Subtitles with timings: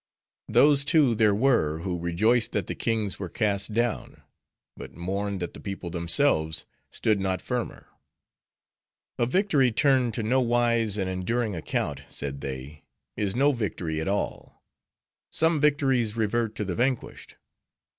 [0.47, 4.23] Those, too, there were, who rejoiced that the kings were cast down;
[4.75, 7.85] but mourned that the people themselves stood not firmer.
[9.19, 12.83] A victory, turned to no wise and enduring account, said they,
[13.15, 14.63] is no victory at all.
[15.31, 17.35] Some victories revert to the vanquished.